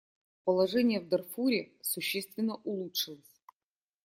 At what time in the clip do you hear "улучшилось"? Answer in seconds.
2.63-3.39